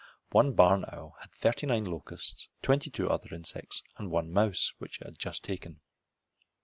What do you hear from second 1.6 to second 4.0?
nine locusts, twenty two other insects,